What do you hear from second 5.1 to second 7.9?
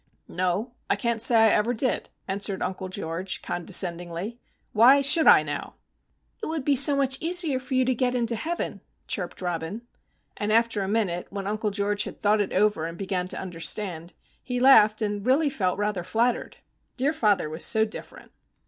I, now?" "It would be so much easier for you